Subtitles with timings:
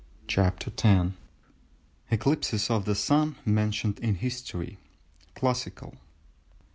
[0.27, 1.13] ]CHAPTER X.
[2.09, 5.95] ECLIPSES OF THE SUN MENTIONED IN HISTORY—CLASSICAL.